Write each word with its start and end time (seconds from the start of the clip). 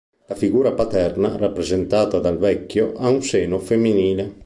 La 0.25 0.33
figura 0.33 0.71
paterna 0.71 1.37
rappresentata 1.37 2.17
dal 2.17 2.39
vecchio, 2.39 2.93
ha 2.95 3.07
un 3.09 3.21
seno 3.21 3.59
femminile. 3.59 4.39